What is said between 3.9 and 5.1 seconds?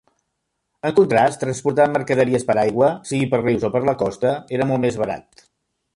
la costa, era molt més